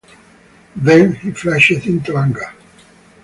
Then 0.75 1.13
he 1.13 1.29
flashed 1.29 1.85
into 1.85 2.17
anger. 2.17 2.51